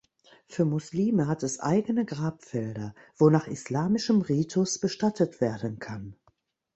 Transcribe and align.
Für 0.47 0.65
Muslime 0.65 1.27
hat 1.27 1.43
es 1.43 1.59
eigene 1.59 2.05
Grabfelder, 2.05 2.95
wo 3.17 3.29
nach 3.29 3.45
islamischem 3.45 4.21
Ritus 4.23 4.79
bestattet 4.79 5.41
werden 5.41 5.77
kann. 5.77 6.15